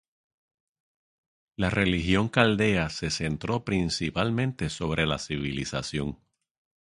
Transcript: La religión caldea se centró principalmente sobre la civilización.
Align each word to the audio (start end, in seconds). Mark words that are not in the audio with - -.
La 1.57 1.69
religión 1.69 2.27
caldea 2.27 2.89
se 2.89 3.11
centró 3.11 3.63
principalmente 3.63 4.71
sobre 4.71 5.05
la 5.05 5.19
civilización. 5.19 6.17